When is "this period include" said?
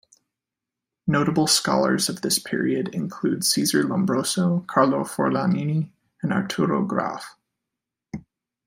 2.23-3.43